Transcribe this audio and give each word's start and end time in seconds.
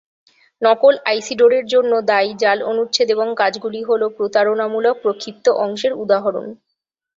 নকল-আইসিডোরের 0.61 1.65
জন্য 1.73 1.91
দায়ী 2.09 2.31
জাল 2.39 2.59
অনুচ্ছেদ 2.71 3.07
এবং 3.11 3.27
কাজগুলি 3.37 3.81
হল 3.83 4.01
প্রতারণামূলক 4.17 4.95
প্রক্ষিপ্ত 5.03 5.45
অংশের 5.65 5.93
উদাহরণ। 6.03 6.47